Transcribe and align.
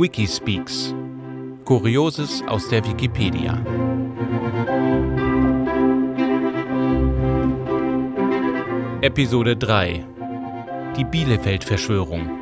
Wikispeaks. 0.00 0.94
Kurioses 1.64 2.44
aus 2.46 2.68
der 2.68 2.84
Wikipedia. 2.84 3.60
Episode 9.00 9.56
3 9.56 10.06
Die 10.96 11.04
Bielefeld-Verschwörung. 11.04 12.37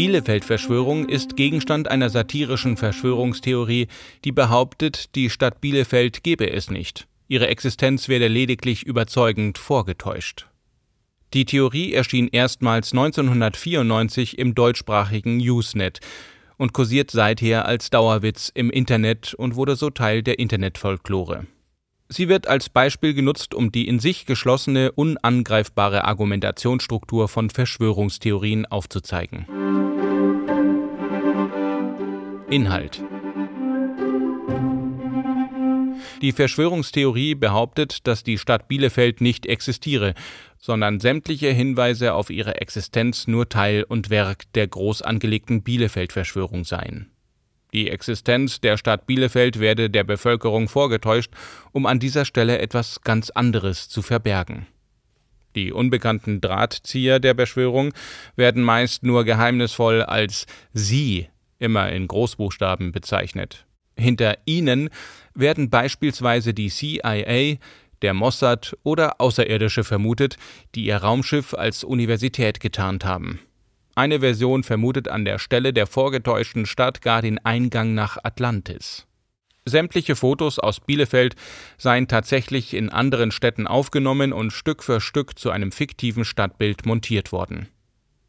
Bielefeld-Verschwörung 0.00 1.10
ist 1.10 1.36
Gegenstand 1.36 1.90
einer 1.90 2.08
satirischen 2.08 2.78
Verschwörungstheorie, 2.78 3.86
die 4.24 4.32
behauptet, 4.32 5.14
die 5.14 5.28
Stadt 5.28 5.60
Bielefeld 5.60 6.22
gebe 6.22 6.50
es 6.50 6.70
nicht. 6.70 7.06
Ihre 7.28 7.48
Existenz 7.48 8.08
werde 8.08 8.26
lediglich 8.26 8.82
überzeugend 8.82 9.58
vorgetäuscht. 9.58 10.46
Die 11.34 11.44
Theorie 11.44 11.92
erschien 11.92 12.28
erstmals 12.28 12.92
1994 12.92 14.38
im 14.38 14.54
deutschsprachigen 14.54 15.38
Usenet 15.38 16.00
und 16.56 16.72
kursiert 16.72 17.10
seither 17.10 17.66
als 17.66 17.90
Dauerwitz 17.90 18.50
im 18.54 18.70
Internet 18.70 19.34
und 19.34 19.54
wurde 19.54 19.76
so 19.76 19.90
Teil 19.90 20.22
der 20.22 20.38
Internetfolklore. 20.38 21.46
Sie 22.12 22.28
wird 22.28 22.48
als 22.48 22.68
Beispiel 22.68 23.14
genutzt, 23.14 23.54
um 23.54 23.70
die 23.70 23.86
in 23.86 24.00
sich 24.00 24.26
geschlossene, 24.26 24.90
unangreifbare 24.90 26.04
Argumentationsstruktur 26.04 27.28
von 27.28 27.50
Verschwörungstheorien 27.50 28.66
aufzuzeigen. 28.66 29.46
Inhalt 32.50 33.00
Die 36.20 36.32
Verschwörungstheorie 36.32 37.36
behauptet, 37.36 38.08
dass 38.08 38.24
die 38.24 38.38
Stadt 38.38 38.66
Bielefeld 38.66 39.20
nicht 39.20 39.46
existiere, 39.46 40.14
sondern 40.58 40.98
sämtliche 40.98 41.52
Hinweise 41.52 42.14
auf 42.14 42.28
ihre 42.28 42.60
Existenz 42.60 43.28
nur 43.28 43.48
Teil 43.48 43.84
und 43.84 44.10
Werk 44.10 44.52
der 44.54 44.66
groß 44.66 45.02
angelegten 45.02 45.62
Bielefeld-Verschwörung 45.62 46.64
seien. 46.64 47.12
Die 47.72 47.90
Existenz 47.90 48.60
der 48.60 48.76
Stadt 48.76 49.06
Bielefeld 49.06 49.60
werde 49.60 49.90
der 49.90 50.04
Bevölkerung 50.04 50.68
vorgetäuscht, 50.68 51.32
um 51.72 51.86
an 51.86 52.00
dieser 52.00 52.24
Stelle 52.24 52.58
etwas 52.58 53.02
ganz 53.02 53.30
anderes 53.30 53.88
zu 53.88 54.02
verbergen. 54.02 54.66
Die 55.56 55.72
unbekannten 55.72 56.40
Drahtzieher 56.40 57.18
der 57.18 57.34
Beschwörung 57.34 57.92
werden 58.36 58.62
meist 58.62 59.02
nur 59.02 59.24
geheimnisvoll 59.24 60.02
als 60.02 60.46
Sie 60.72 61.28
immer 61.58 61.90
in 61.90 62.06
Großbuchstaben 62.06 62.92
bezeichnet. 62.92 63.66
Hinter 63.96 64.38
ihnen 64.46 64.88
werden 65.34 65.68
beispielsweise 65.68 66.54
die 66.54 66.70
CIA, 66.70 67.58
der 68.02 68.14
Mossad 68.14 68.76
oder 68.82 69.20
Außerirdische 69.20 69.84
vermutet, 69.84 70.38
die 70.74 70.86
ihr 70.86 70.96
Raumschiff 70.96 71.52
als 71.52 71.84
Universität 71.84 72.60
getarnt 72.60 73.04
haben. 73.04 73.40
Eine 74.00 74.20
Version 74.20 74.62
vermutet 74.62 75.08
an 75.08 75.26
der 75.26 75.38
Stelle 75.38 75.74
der 75.74 75.86
vorgetäuschten 75.86 76.64
Stadt 76.64 77.02
gar 77.02 77.20
den 77.20 77.36
Eingang 77.44 77.92
nach 77.92 78.16
Atlantis. 78.22 79.06
Sämtliche 79.66 80.16
Fotos 80.16 80.58
aus 80.58 80.80
Bielefeld 80.80 81.36
seien 81.76 82.08
tatsächlich 82.08 82.72
in 82.72 82.88
anderen 82.88 83.30
Städten 83.30 83.66
aufgenommen 83.66 84.32
und 84.32 84.54
Stück 84.54 84.82
für 84.82 85.02
Stück 85.02 85.38
zu 85.38 85.50
einem 85.50 85.70
fiktiven 85.70 86.24
Stadtbild 86.24 86.86
montiert 86.86 87.30
worden. 87.30 87.68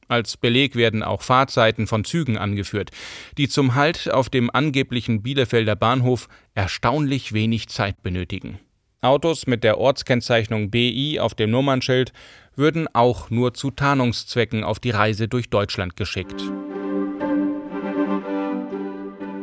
Als 0.10 0.36
Beleg 0.36 0.76
werden 0.76 1.04
auch 1.04 1.22
Fahrzeiten 1.22 1.88
von 1.88 2.04
Zügen 2.04 2.38
angeführt, 2.38 2.92
die 3.38 3.48
zum 3.48 3.74
Halt 3.74 4.12
auf 4.12 4.30
dem 4.30 4.50
angeblichen 4.50 5.24
Bielefelder 5.24 5.78
Bahnhof 5.78 6.28
erstaunlich 6.54 7.32
wenig 7.32 7.70
Zeit 7.70 8.04
benötigen. 8.04 8.60
Autos 9.04 9.48
mit 9.48 9.64
der 9.64 9.80
Ortskennzeichnung 9.80 10.70
BI 10.70 11.20
auf 11.20 11.34
dem 11.34 11.50
Nummernschild 11.50 12.14
würden 12.56 12.88
auch 12.94 13.32
nur 13.32 13.56
zu 13.56 13.72
Tarnungszwecken 13.72 14.64
auf 14.64 14.80
die 14.80 14.92
Reise 14.92 15.28
durch 15.28 15.50
Deutschland 15.50 15.96
geschickt. 15.96 16.40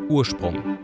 Ursprung 0.08 0.78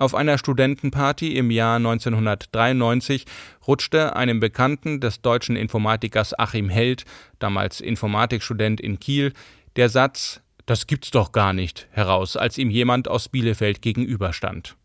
auf 0.00 0.16
einer 0.16 0.36
Studentenparty 0.36 1.36
im 1.36 1.52
Jahr 1.52 1.76
1993 1.76 3.24
rutschte 3.66 4.16
einem 4.16 4.40
Bekannten 4.40 4.98
des 5.00 5.22
deutschen 5.22 5.54
Informatikers 5.54 6.36
Achim 6.36 6.68
Held, 6.68 7.04
damals 7.38 7.80
Informatikstudent 7.80 8.80
in 8.80 8.98
Kiel, 8.98 9.32
der 9.76 9.88
Satz 9.88 10.42
Das 10.66 10.88
gibt's 10.88 11.12
doch 11.12 11.30
gar 11.30 11.52
nicht 11.52 11.86
heraus, 11.92 12.36
als 12.36 12.58
ihm 12.58 12.70
jemand 12.70 13.06
aus 13.06 13.28
Bielefeld 13.28 13.80
gegenüberstand. 13.80 14.76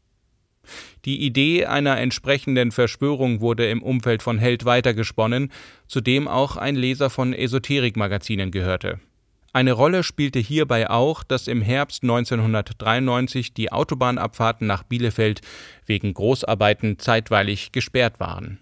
Die 1.06 1.22
Idee 1.26 1.66
einer 1.66 1.98
entsprechenden 1.98 2.72
Verschwörung 2.72 3.42
wurde 3.42 3.70
im 3.70 3.82
Umfeld 3.82 4.22
von 4.22 4.38
Held 4.38 4.66
weitergesponnen, 4.66 5.52
zu 5.88 6.02
dem 6.02 6.28
auch 6.28 6.58
ein 6.58 6.76
Leser 6.76 7.10
von 7.10 7.34
Esoterikmagazinen 7.34 8.52
gehörte. 8.52 9.00
Eine 9.52 9.72
Rolle 9.72 10.04
spielte 10.04 10.40
hierbei 10.40 10.90
auch, 10.90 11.24
dass 11.24 11.48
im 11.48 11.62
Herbst 11.62 12.04
1993 12.04 13.54
die 13.54 13.72
Autobahnabfahrten 13.72 14.68
nach 14.68 14.84
Bielefeld 14.84 15.42
wegen 15.88 16.14
Großarbeiten 16.14 17.00
zeitweilig 17.00 17.72
gesperrt 17.72 18.20
waren. 18.20 18.60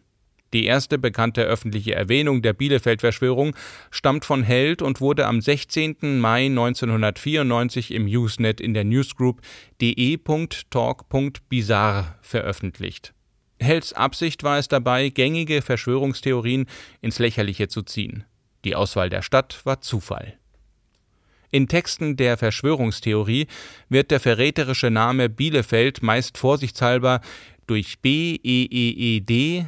Die 0.53 0.65
erste 0.65 0.97
bekannte 0.97 1.43
öffentliche 1.43 1.93
Erwähnung 1.93 2.41
der 2.41 2.53
Bielefeld-Verschwörung 2.53 3.55
stammt 3.91 4.25
von 4.25 4.41
Held 4.43 4.81
und 4.81 5.01
wurde 5.01 5.27
am 5.27 5.41
16. 5.41 6.19
Mai 6.19 6.45
1994 6.45 7.91
im 7.91 8.05
Usenet 8.05 8.61
in 8.61 8.73
der 8.73 8.85
Newsgroup 8.85 9.41
de.talk.bizarre 9.81 12.15
veröffentlicht. 12.21 13.13
Helds 13.59 13.93
Absicht 13.93 14.43
war 14.43 14.59
es 14.59 14.67
dabei, 14.67 15.09
gängige 15.09 15.61
Verschwörungstheorien 15.61 16.67
ins 17.01 17.19
Lächerliche 17.19 17.67
zu 17.67 17.81
ziehen. 17.81 18.23
Die 18.63 18.75
Auswahl 18.75 19.09
der 19.09 19.23
Stadt 19.23 19.65
war 19.65 19.81
Zufall. 19.81 20.37
In 21.49 21.67
Texten 21.67 22.17
der 22.17 22.37
Verschwörungstheorie 22.37 23.47
wird 23.89 24.11
der 24.11 24.19
verräterische 24.19 24.91
Name 24.91 25.29
Bielefeld 25.29 26.03
meist 26.03 26.37
vorsichtshalber 26.37 27.21
durch 27.67 27.99
B, 27.99 28.37
E, 28.43 28.65
E, 28.65 28.91
E, 28.91 29.21
D, 29.21 29.65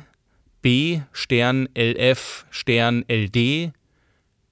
B, 0.62 1.02
Stern, 1.14 1.70
LF, 1.74 2.46
Stern, 2.50 3.06
LD, 3.08 3.72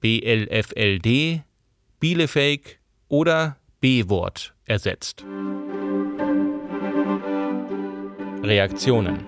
BLFLD, 0.00 1.42
Bielefake 2.00 2.76
oder 3.08 3.56
B-Wort 3.80 4.54
ersetzt. 4.64 5.24
Reaktionen 8.42 9.18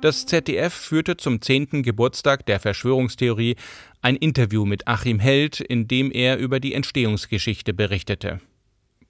Das 0.00 0.26
ZDF 0.26 0.72
führte 0.72 1.16
zum 1.16 1.40
10. 1.40 1.82
Geburtstag 1.82 2.46
der 2.46 2.60
Verschwörungstheorie 2.60 3.56
ein 4.02 4.16
Interview 4.16 4.64
mit 4.66 4.86
Achim 4.86 5.18
Held, 5.18 5.60
in 5.60 5.88
dem 5.88 6.12
er 6.12 6.38
über 6.38 6.60
die 6.60 6.74
Entstehungsgeschichte 6.74 7.74
berichtete. 7.74 8.40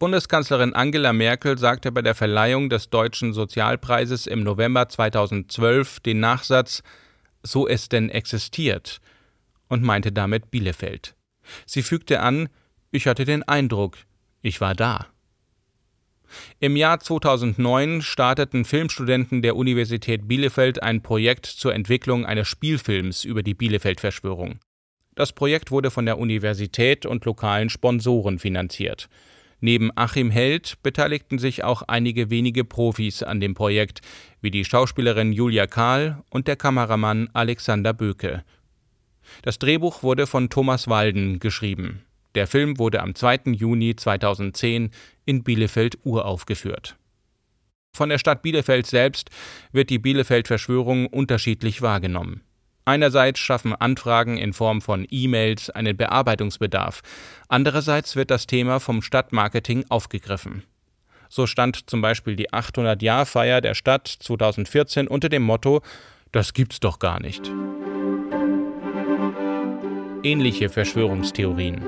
Bundeskanzlerin 0.02 0.74
Angela 0.74 1.12
Merkel 1.12 1.58
sagte 1.58 1.92
bei 1.92 2.02
der 2.02 2.16
Verleihung 2.16 2.68
des 2.68 2.90
Deutschen 2.90 3.32
Sozialpreises 3.32 4.26
im 4.26 4.42
November 4.42 4.88
2012 4.88 6.00
den 6.00 6.18
Nachsatz 6.18 6.82
So 7.44 7.68
es 7.68 7.88
denn 7.88 8.10
existiert 8.10 9.00
und 9.68 9.84
meinte 9.84 10.10
damit 10.10 10.50
Bielefeld. 10.50 11.14
Sie 11.66 11.82
fügte 11.82 12.18
an 12.18 12.48
Ich 12.90 13.06
hatte 13.06 13.24
den 13.24 13.44
Eindruck, 13.44 13.96
ich 14.40 14.60
war 14.60 14.74
da. 14.74 15.06
Im 16.58 16.74
Jahr 16.74 16.98
2009 16.98 18.02
starteten 18.02 18.64
Filmstudenten 18.64 19.40
der 19.40 19.54
Universität 19.54 20.26
Bielefeld 20.26 20.82
ein 20.82 21.02
Projekt 21.02 21.46
zur 21.46 21.76
Entwicklung 21.76 22.26
eines 22.26 22.48
Spielfilms 22.48 23.22
über 23.22 23.44
die 23.44 23.54
Bielefeld-Verschwörung. 23.54 24.58
Das 25.14 25.32
Projekt 25.32 25.70
wurde 25.70 25.92
von 25.92 26.06
der 26.06 26.18
Universität 26.18 27.06
und 27.06 27.24
lokalen 27.24 27.70
Sponsoren 27.70 28.40
finanziert. 28.40 29.08
Neben 29.64 29.92
Achim 29.94 30.32
Held 30.32 30.82
beteiligten 30.82 31.38
sich 31.38 31.62
auch 31.62 31.82
einige 31.82 32.30
wenige 32.30 32.64
Profis 32.64 33.22
an 33.22 33.38
dem 33.38 33.54
Projekt, 33.54 34.00
wie 34.40 34.50
die 34.50 34.64
Schauspielerin 34.64 35.32
Julia 35.32 35.68
Kahl 35.68 36.24
und 36.30 36.48
der 36.48 36.56
Kameramann 36.56 37.30
Alexander 37.32 37.92
Böke. 37.92 38.42
Das 39.42 39.60
Drehbuch 39.60 40.02
wurde 40.02 40.26
von 40.26 40.50
Thomas 40.50 40.88
Walden 40.88 41.38
geschrieben. 41.38 42.02
Der 42.34 42.48
Film 42.48 42.80
wurde 42.80 43.00
am 43.02 43.14
2. 43.14 43.52
Juni 43.52 43.94
2010 43.94 44.90
in 45.26 45.44
Bielefeld 45.44 45.96
uraufgeführt. 46.02 46.96
Von 47.94 48.08
der 48.08 48.18
Stadt 48.18 48.42
Bielefeld 48.42 48.88
selbst 48.88 49.30
wird 49.70 49.90
die 49.90 50.00
Bielefeld-Verschwörung 50.00 51.06
unterschiedlich 51.06 51.82
wahrgenommen. 51.82 52.40
Einerseits 52.84 53.38
schaffen 53.38 53.74
Anfragen 53.74 54.38
in 54.38 54.52
Form 54.52 54.80
von 54.80 55.06
E-Mails 55.08 55.70
einen 55.70 55.96
Bearbeitungsbedarf, 55.96 57.02
andererseits 57.48 58.16
wird 58.16 58.30
das 58.30 58.46
Thema 58.46 58.80
vom 58.80 59.02
Stadtmarketing 59.02 59.84
aufgegriffen. 59.88 60.64
So 61.28 61.46
stand 61.46 61.88
zum 61.88 62.02
Beispiel 62.02 62.36
die 62.36 62.50
800-Jahr-Feier 62.50 63.60
der 63.60 63.74
Stadt 63.74 64.08
2014 64.08 65.08
unter 65.08 65.28
dem 65.28 65.42
Motto 65.42 65.80
Das 66.32 66.52
gibt's 66.52 66.80
doch 66.80 66.98
gar 66.98 67.20
nicht. 67.20 67.50
Ähnliche 70.24 70.68
Verschwörungstheorien. 70.68 71.82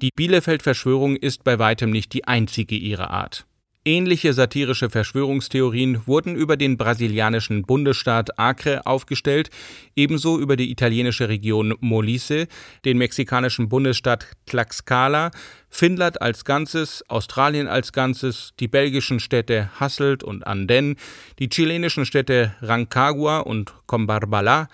Die 0.00 0.10
Bielefeld-Verschwörung 0.14 1.16
ist 1.16 1.42
bei 1.42 1.58
weitem 1.58 1.90
nicht 1.90 2.12
die 2.12 2.24
einzige 2.24 2.76
ihrer 2.76 3.10
Art. 3.10 3.47
Ähnliche 3.88 4.34
satirische 4.34 4.90
Verschwörungstheorien 4.90 6.06
wurden 6.06 6.36
über 6.36 6.58
den 6.58 6.76
brasilianischen 6.76 7.62
Bundesstaat 7.62 8.38
Acre 8.38 8.84
aufgestellt, 8.84 9.48
ebenso 9.96 10.38
über 10.38 10.56
die 10.56 10.70
italienische 10.70 11.30
Region 11.30 11.74
Molise, 11.80 12.48
den 12.84 12.98
mexikanischen 12.98 13.70
Bundesstaat 13.70 14.26
Tlaxcala, 14.44 15.30
Finnland 15.70 16.20
als 16.20 16.44
Ganzes, 16.44 17.02
Australien 17.08 17.66
als 17.66 17.94
Ganzes, 17.94 18.52
die 18.60 18.68
belgischen 18.68 19.20
Städte 19.20 19.70
Hasselt 19.80 20.22
und 20.22 20.46
Anden, 20.46 20.96
die 21.38 21.48
chilenischen 21.48 22.04
Städte 22.04 22.54
Rancagua 22.60 23.38
und 23.38 23.72
Combarbala, 23.86 24.68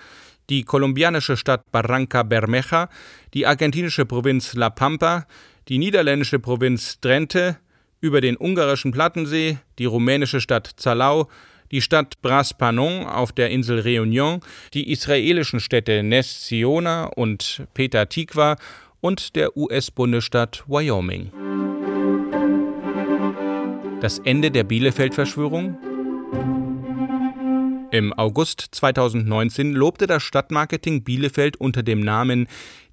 die 0.51 0.65
kolumbianische 0.65 1.37
Stadt 1.37 1.71
Barranca 1.71 2.25
Bermeja, 2.25 2.89
die 3.33 3.47
argentinische 3.47 4.07
Provinz 4.07 4.55
La 4.55 4.71
Pampa, 4.71 5.29
die 5.69 5.79
niederländische 5.79 6.41
Provinz 6.41 6.99
Drenthe, 7.01 7.59
über 8.05 8.21
den 8.21 8.37
ungarischen 8.37 8.93
Plattensee, 8.93 9.57
die 9.79 9.87
rumänische 9.87 10.43
Stadt 10.43 10.71
Zalau, 10.77 11.27
die 11.71 11.81
Stadt 11.81 12.21
Bras-Panon 12.21 13.07
auf 13.07 13.33
der 13.33 13.49
Insel 13.49 13.81
Réunion, 13.81 14.43
die 14.75 14.93
israelischen 14.93 15.59
Städte 15.59 16.03
Nes 16.03 16.43
Ziona 16.43 17.07
und 17.07 17.63
Petah 17.73 18.05
Tikva 18.05 18.57
und 19.01 19.35
der 19.37 19.57
US-Bundesstaat 19.57 20.65
Wyoming. 20.67 21.33
Das 24.03 24.19
Ende 24.19 24.51
der 24.51 24.65
Bielefeld-Verschwörung? 24.65 25.79
Im 27.91 28.13
August 28.13 28.67
2019 28.73 29.73
lobte 29.73 30.07
das 30.07 30.23
Stadtmarketing 30.25 31.05
Bielefeld 31.05 31.57
unter 31.57 31.83
dem 31.83 32.01
Namen 32.01 32.49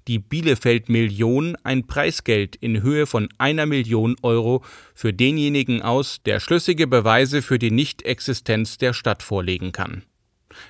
die 0.08 0.18
Bielefeld 0.18 0.88
Million 0.88 1.56
ein 1.62 1.86
Preisgeld 1.86 2.56
in 2.56 2.82
Höhe 2.82 3.06
von 3.06 3.28
einer 3.38 3.66
Million 3.66 4.16
Euro 4.22 4.64
für 4.94 5.12
denjenigen 5.12 5.82
aus, 5.82 6.22
der 6.24 6.40
schlüssige 6.40 6.86
Beweise 6.86 7.42
für 7.42 7.58
die 7.58 7.70
Nichtexistenz 7.70 8.78
der 8.78 8.92
Stadt 8.92 9.22
vorlegen 9.22 9.72
kann. 9.72 10.02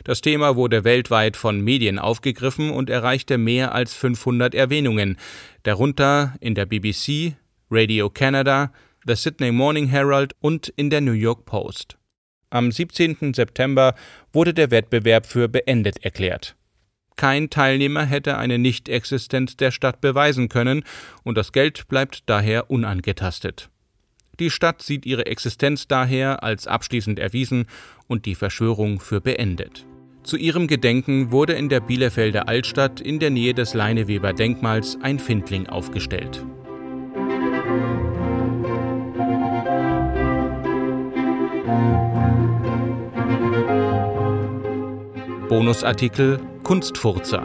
Das 0.05 0.20
Thema 0.20 0.56
wurde 0.56 0.84
weltweit 0.84 1.37
von 1.37 1.61
Medien 1.61 1.99
aufgegriffen 1.99 2.70
und 2.70 2.90
erreichte 2.90 3.38
mehr 3.38 3.75
als 3.75 3.94
500 3.94 4.55
Erwähnungen, 4.55 5.17
darunter 5.62 6.35
in 6.40 6.55
der 6.55 6.67
BBC, 6.67 7.35
Radio 7.70 8.11
Canada, 8.11 8.73
The 9.06 9.17
Sydney 9.17 9.50
Morning 9.50 9.87
Herald 9.87 10.35
und 10.40 10.69
in 10.76 10.90
der 10.90 11.00
New 11.00 11.12
York 11.12 11.44
Post. 11.44 11.96
Am 12.50 12.70
17. 12.70 13.35
September 13.35 13.94
wurde 14.32 14.55
der 14.55 14.70
Wettbewerb 14.70 15.26
für 15.26 15.49
beendet 15.49 16.05
erklärt. 16.05 16.55
Kein 17.17 17.50
Teilnehmer 17.50 18.05
hätte 18.05 18.38
eine 18.38 18.59
Nichtexistenz 18.59 19.56
der 19.56 19.70
Stadt 19.70 20.00
beweisen 20.00 20.49
können, 20.49 20.85
und 21.23 21.37
das 21.37 21.53
Geld 21.53 21.88
bleibt 21.88 22.25
daher 22.26 22.70
unangetastet. 22.70 23.69
Die 24.41 24.50
Stadt 24.50 24.82
sieht 24.82 25.06
ihre 25.06 25.26
Existenz 25.26 25.87
daher 25.87 26.43
als 26.43 26.67
abschließend 26.67 27.19
erwiesen 27.19 27.67
und 28.09 28.26
die 28.26 28.35
Verschwörung 28.35 28.99
für 28.99 29.20
beendet. 29.20 29.87
Zu 30.23 30.37
ihrem 30.37 30.69
Gedenken 30.69 31.32
wurde 31.32 31.53
in 31.53 31.69
der 31.69 31.81
Bielefelder 31.81 32.49
Altstadt 32.49 33.00
in 33.00 33.19
der 33.19 33.31
Nähe 33.31 33.55
des 33.55 33.75
Leineweber 33.75 34.32
Denkmals 34.32 34.97
ein 35.03 35.19
Findling 35.19 35.67
aufgestellt. 35.67 36.44
Bonusartikel 45.49 46.41
Kunstfurzer 46.62 47.43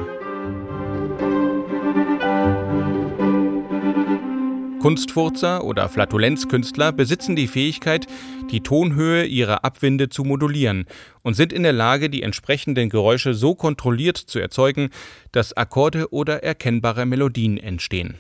Kunstfurzer 4.80 5.64
oder 5.64 5.90
Flatulenzkünstler 5.90 6.92
besitzen 6.92 7.36
die 7.36 7.48
Fähigkeit, 7.48 8.06
die 8.52 8.62
Tonhöhe 8.62 9.25
ihrer 9.25 9.66
Abwinde 9.66 10.10
zu 10.10 10.24
modulieren 10.24 10.86
und 11.24 11.34
sind 11.34 11.52
in 11.52 11.64
der 11.64 11.74
Lage, 11.74 12.10
die 12.10 12.22
entsprechenden 12.22 12.90
Geräusche 12.90 13.34
so 13.34 13.56
kontrolliert 13.56 14.18
zu 14.18 14.40
erzeugen, 14.40 14.90
dass 15.31 15.58
Akkorde 15.58 16.14
oder 16.14 16.44
erkennbare 16.44 17.06
Melodien 17.06 17.58
entstehen. 17.58 18.16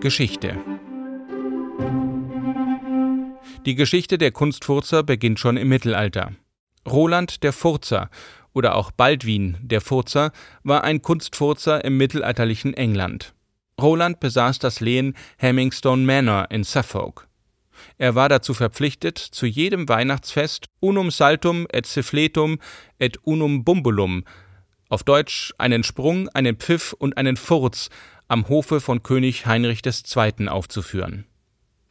Geschichte 0.00 0.56
die 3.66 3.74
Geschichte 3.76 4.18
der 4.18 4.30
Kunstfurzer 4.30 5.02
beginnt 5.02 5.38
schon 5.38 5.56
im 5.56 5.70
Mittelalter. 5.70 6.32
Roland 6.86 7.42
der 7.42 7.52
Furzer 7.52 8.10
oder 8.52 8.76
auch 8.76 8.90
Baldwin 8.90 9.56
der 9.60 9.80
Furzer 9.80 10.32
war 10.62 10.84
ein 10.84 11.02
Kunstfurzer 11.02 11.84
im 11.84 11.96
mittelalterlichen 11.96 12.74
England. 12.74 13.34
Roland 13.80 14.20
besaß 14.20 14.60
das 14.60 14.80
Lehen 14.80 15.14
Hemmingstone 15.38 16.04
Manor 16.04 16.46
in 16.50 16.62
Suffolk. 16.62 17.28
Er 17.98 18.14
war 18.14 18.28
dazu 18.28 18.54
verpflichtet, 18.54 19.18
zu 19.18 19.46
jedem 19.46 19.88
Weihnachtsfest 19.88 20.66
unum 20.80 21.10
saltum 21.10 21.66
et 21.72 21.86
cifletum 21.86 22.58
et 22.98 23.18
unum 23.24 23.64
bumbulum, 23.64 24.24
auf 24.88 25.02
Deutsch 25.02 25.52
einen 25.58 25.82
Sprung, 25.82 26.28
einen 26.28 26.56
Pfiff 26.56 26.92
und 26.92 27.16
einen 27.16 27.36
Furz 27.36 27.90
am 28.28 28.48
Hofe 28.48 28.80
von 28.80 29.02
König 29.02 29.46
Heinrich 29.46 29.82
II. 29.84 30.48
aufzuführen. 30.48 31.26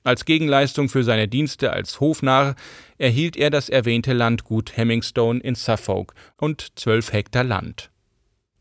Als 0.04 0.26
Gegenleistung 0.26 0.90
für 0.90 1.04
seine 1.04 1.30
Dienste 1.30 1.72
als 1.72 2.02
Hofnarr 2.02 2.56
erhielt 2.98 3.38
er 3.38 3.50
das 3.50 3.70
erwähnte 3.70 4.12
Landgut 4.12 4.76
Hemmingstone 4.76 5.40
in 5.40 5.56
Suffolk 5.56 6.14
und 6.38 6.78
zwölf 6.78 7.14
Hektar 7.14 7.46
Land. 7.46 7.90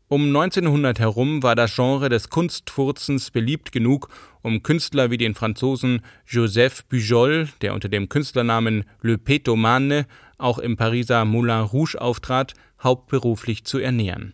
Um 0.07 0.27
1900 0.27 0.99
herum 0.99 1.43
war 1.43 1.55
das 1.55 1.75
Genre 1.75 2.07
des 2.07 2.29
Kunstfurzens 2.29 3.31
beliebt 3.31 3.71
genug, 3.71 4.09
um 4.41 4.63
Künstler 4.63 5.11
wie 5.11 5.17
den 5.17 5.33
Franzosen 5.33 6.01
Joseph 6.27 6.87
Pujol, 6.87 7.49
der 7.61 7.73
unter 7.73 7.89
dem 7.89 8.09
Künstlernamen 8.09 8.85
Le 9.01 9.17
Petomane 9.17 10.05
auch 10.37 10.59
im 10.59 10.77
Pariser 10.77 11.25
Moulin 11.25 11.61
Rouge 11.61 11.99
auftrat, 11.99 12.53
hauptberuflich 12.81 13.65
zu 13.65 13.79
ernähren. 13.79 14.33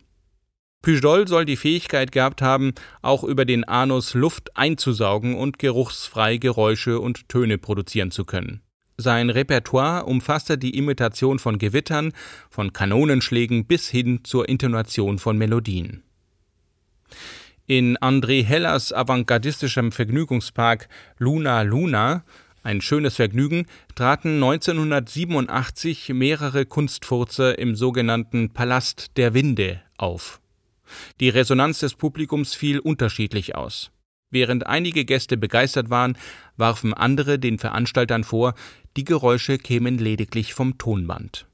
Pujol 0.81 1.27
soll 1.27 1.45
die 1.45 1.57
Fähigkeit 1.57 2.11
gehabt 2.11 2.41
haben, 2.41 2.73
auch 3.01 3.23
über 3.23 3.45
den 3.45 3.63
Anus 3.63 4.13
Luft 4.13 4.55
einzusaugen 4.55 5.35
und 5.35 5.59
geruchsfrei 5.59 6.37
Geräusche 6.37 6.99
und 6.99 7.27
Töne 7.27 7.57
produzieren 7.57 8.11
zu 8.11 8.25
können. 8.25 8.61
Sein 8.97 9.29
Repertoire 9.29 10.05
umfasste 10.05 10.57
die 10.57 10.77
Imitation 10.77 11.39
von 11.39 11.57
Gewittern, 11.57 12.11
von 12.49 12.73
Kanonenschlägen 12.73 13.65
bis 13.65 13.89
hin 13.89 14.21
zur 14.23 14.47
Intonation 14.49 15.19
von 15.19 15.37
Melodien. 15.37 16.03
In 17.65 17.97
André 17.97 18.43
Hellers 18.43 18.91
avantgardistischem 18.91 19.91
Vergnügungspark 19.91 20.89
Luna 21.17 21.61
Luna 21.61 22.23
ein 22.61 22.81
schönes 22.81 23.15
Vergnügen 23.15 23.65
traten 23.95 24.35
1987 24.35 26.09
mehrere 26.09 26.65
Kunstfurzer 26.65 27.57
im 27.57 27.75
sogenannten 27.75 28.51
Palast 28.51 29.17
der 29.17 29.33
Winde 29.33 29.81
auf. 29.97 30.41
Die 31.19 31.29
Resonanz 31.29 31.79
des 31.79 31.95
Publikums 31.95 32.53
fiel 32.55 32.79
unterschiedlich 32.79 33.55
aus. 33.55 33.91
Während 34.31 34.67
einige 34.67 35.05
Gäste 35.05 35.37
begeistert 35.37 35.89
waren, 35.89 36.17
warfen 36.55 36.93
andere 36.93 37.39
den 37.39 37.57
Veranstaltern 37.57 38.23
vor, 38.23 38.53
die 38.95 39.03
Geräusche 39.03 39.57
kämen 39.57 39.97
lediglich 39.97 40.53
vom 40.53 40.77
Tonband. 40.77 41.47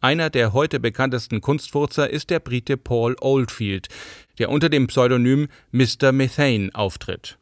Einer 0.00 0.30
der 0.30 0.52
heute 0.52 0.78
bekanntesten 0.78 1.40
Kunstfurzer 1.40 2.08
ist 2.08 2.30
der 2.30 2.38
Brite 2.38 2.76
Paul 2.76 3.16
Oldfield, 3.20 3.88
der 4.38 4.50
unter 4.50 4.68
dem 4.68 4.86
Pseudonym 4.86 5.48
Mr. 5.72 6.12
Methane 6.12 6.70
auftritt. 6.74 7.38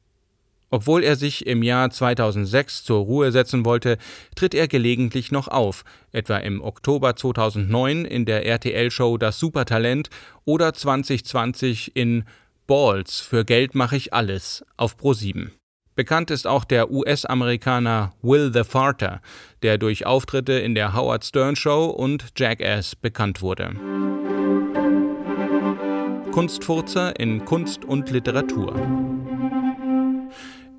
Obwohl 0.74 1.04
er 1.04 1.14
sich 1.14 1.46
im 1.46 1.62
Jahr 1.62 1.88
2006 1.90 2.82
zur 2.82 3.04
Ruhe 3.04 3.30
setzen 3.30 3.64
wollte, 3.64 3.96
tritt 4.34 4.56
er 4.56 4.66
gelegentlich 4.66 5.30
noch 5.30 5.46
auf, 5.46 5.84
etwa 6.10 6.38
im 6.38 6.60
Oktober 6.60 7.14
2009 7.14 8.04
in 8.04 8.24
der 8.24 8.44
RTL-Show 8.44 9.16
Das 9.16 9.38
Supertalent 9.38 10.10
oder 10.44 10.74
2020 10.74 11.94
in 11.94 12.24
Balls 12.66 13.20
für 13.20 13.44
Geld 13.44 13.76
mache 13.76 13.94
ich 13.94 14.12
alles 14.12 14.64
auf 14.76 14.96
Pro7. 14.96 15.50
Bekannt 15.94 16.32
ist 16.32 16.48
auch 16.48 16.64
der 16.64 16.90
US-Amerikaner 16.90 18.12
Will 18.22 18.50
the 18.52 18.64
Farter, 18.64 19.20
der 19.62 19.78
durch 19.78 20.06
Auftritte 20.06 20.54
in 20.54 20.74
der 20.74 20.92
Howard 20.92 21.24
Stern 21.24 21.54
Show 21.54 21.84
und 21.84 22.32
Jackass 22.36 22.96
bekannt 22.96 23.42
wurde. 23.42 23.76
Kunstfurzer 26.32 27.20
in 27.20 27.44
Kunst 27.44 27.84
und 27.84 28.10
Literatur. 28.10 29.13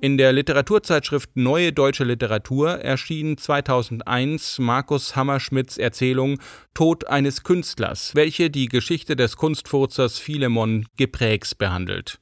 In 0.06 0.18
der 0.18 0.32
Literaturzeitschrift 0.32 1.30
Neue 1.34 1.72
Deutsche 1.72 2.04
Literatur 2.04 2.78
erschien 2.78 3.36
2001 3.36 4.60
Markus 4.60 5.16
Hammerschmidts 5.16 5.78
Erzählung 5.78 6.38
Tod 6.74 7.08
eines 7.08 7.42
Künstlers, 7.42 8.14
welche 8.14 8.48
die 8.48 8.68
Geschichte 8.68 9.16
des 9.16 9.36
Kunstfurzers 9.36 10.20
Philemon 10.20 10.86
Geprägs 10.96 11.56
behandelt. 11.56 12.20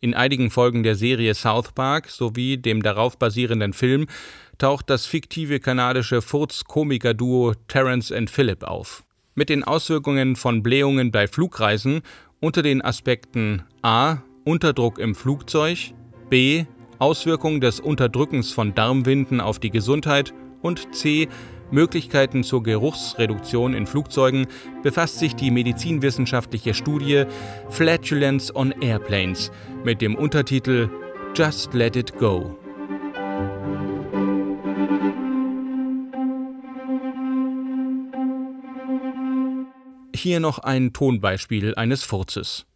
In 0.00 0.12
einigen 0.12 0.50
Folgen 0.50 0.82
der 0.82 0.96
Serie 0.96 1.36
South 1.36 1.70
Park 1.70 2.10
sowie 2.10 2.56
dem 2.56 2.82
darauf 2.82 3.16
basierenden 3.16 3.74
Film 3.74 4.08
taucht 4.58 4.90
das 4.90 5.06
fiktive 5.06 5.60
kanadische 5.60 6.22
Furz-Komiker-Duo 6.22 7.54
Terence 7.68 8.10
and 8.10 8.28
Phillip 8.28 8.64
auf. 8.64 9.04
Mit 9.36 9.50
den 9.50 9.62
Auswirkungen 9.62 10.34
von 10.34 10.64
Blähungen 10.64 11.12
bei 11.12 11.28
Flugreisen 11.28 12.02
unter 12.40 12.62
den 12.62 12.82
Aspekten 12.82 13.62
a 13.82 14.16
Unterdruck 14.42 14.98
im 14.98 15.14
Flugzeug, 15.14 15.92
B. 16.28 16.64
Auswirkungen 17.00 17.60
des 17.60 17.80
Unterdrückens 17.80 18.52
von 18.52 18.74
Darmwinden 18.74 19.40
auf 19.40 19.58
die 19.58 19.70
Gesundheit 19.70 20.34
und 20.62 20.94
C. 20.94 21.28
Möglichkeiten 21.70 22.44
zur 22.44 22.62
Geruchsreduktion 22.62 23.74
in 23.74 23.86
Flugzeugen 23.86 24.46
befasst 24.82 25.18
sich 25.18 25.34
die 25.34 25.50
medizinwissenschaftliche 25.50 26.74
Studie 26.74 27.24
Flatulence 27.70 28.54
on 28.54 28.72
Airplanes 28.80 29.50
mit 29.84 30.02
dem 30.02 30.14
Untertitel 30.14 30.90
Just 31.34 31.72
Let 31.74 31.96
It 31.96 32.18
Go. 32.18 32.58
Hier 40.14 40.40
noch 40.40 40.58
ein 40.58 40.92
Tonbeispiel 40.92 41.74
eines 41.76 42.02
Furzes. 42.02 42.66